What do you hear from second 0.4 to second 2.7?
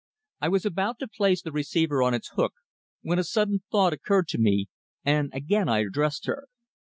I was about to place the receiver on its hook